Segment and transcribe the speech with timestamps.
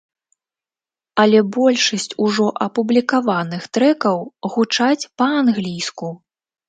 [1.23, 4.17] Але большасць ужо апублікаваных трэкаў
[4.55, 6.07] гучаць па-англійску.